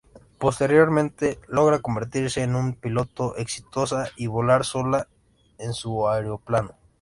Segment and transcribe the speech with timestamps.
[0.39, 5.07] Posteriormente logra convertirse en una piloto exitosa y volar sola
[5.59, 6.71] en su aeroplano.